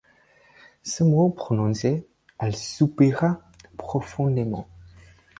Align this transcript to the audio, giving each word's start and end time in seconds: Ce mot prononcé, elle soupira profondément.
Ce 0.81 1.03
mot 1.03 1.29
prononcé, 1.29 2.07
elle 2.39 2.55
soupira 2.55 3.39
profondément. 3.77 4.67